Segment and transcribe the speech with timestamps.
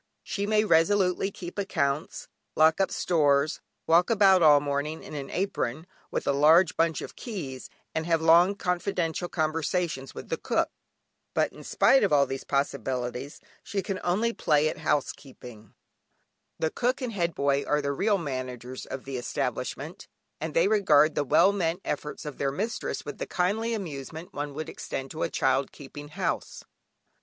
[0.23, 5.85] She may resolutely keep accounts, lock up stores, walk about all morning in an apron,
[6.09, 10.69] with a large bunch of keys, and have long confidential conversations with the cook;
[11.35, 15.75] but in spite of all these possibilities she can only play at housekeeping;
[16.57, 20.07] the Cook and Head Boy are the real managers of the establishment,
[20.39, 24.55] and they regard the well meant efforts of their mistress with the kindly amusement one
[24.55, 26.63] would extend to a child "keeping house."